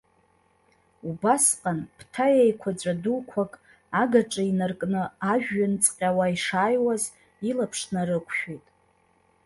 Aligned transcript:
Убасҟан 1.09 1.79
ԥҭа 1.97 2.27
еиқәаҵәа 2.41 2.93
дуқәак 3.03 3.53
агаҿа 4.01 4.43
инаркны 4.49 5.03
ажәҩан 5.31 5.73
ҵҟьауа 5.81 6.25
ишааиуаз 6.33 7.03
илаԥш 7.49 7.79
нарықәшәеит. 7.93 8.65